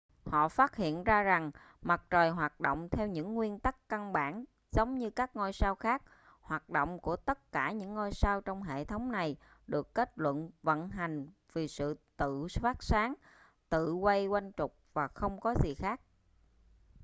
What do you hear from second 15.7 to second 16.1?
khác